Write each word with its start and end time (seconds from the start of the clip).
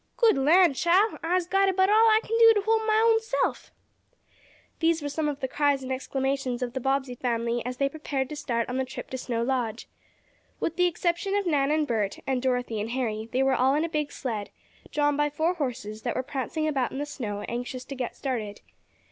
"Good 0.17 0.35
lan' 0.35 0.73
chile! 0.73 1.19
I'se 1.21 1.45
got 1.45 1.69
about 1.69 1.91
all 1.91 2.07
I 2.09 2.21
kin 2.23 2.35
do 2.39 2.53
to 2.55 2.61
hold 2.61 2.87
mah 2.87 3.03
own 3.03 3.19
self!" 3.19 3.71
These 4.79 5.03
were 5.03 5.09
some 5.09 5.29
of 5.29 5.41
the 5.41 5.47
cries 5.47 5.83
and 5.83 5.91
exclamations 5.91 6.63
as 6.63 6.71
the 6.71 6.79
Bobbsey 6.79 7.13
family 7.13 7.61
prepared 7.63 8.27
to 8.29 8.35
start 8.35 8.67
on 8.67 8.77
the 8.77 8.83
trip 8.85 9.11
to 9.11 9.17
Snow 9.19 9.43
Lodge. 9.43 9.87
With 10.59 10.75
the 10.75 10.87
exception 10.87 11.35
of 11.35 11.45
Nan 11.45 11.69
and 11.69 11.85
Bert, 11.85 12.17
and 12.25 12.41
Dorothy 12.41 12.81
and 12.81 12.89
Harry, 12.89 13.29
they 13.31 13.43
were 13.43 13.53
all 13.53 13.75
in 13.75 13.85
a 13.85 13.89
big 13.89 14.11
sled, 14.11 14.49
drawn 14.91 15.15
by 15.15 15.29
four 15.29 15.53
horses 15.53 16.01
that 16.01 16.15
were 16.15 16.23
prancing 16.23 16.67
about 16.67 16.91
in 16.91 16.97
the 16.97 17.05
snow, 17.05 17.41
anxious 17.41 17.85
to 17.85 17.93
get 17.93 18.15
started. 18.15 18.61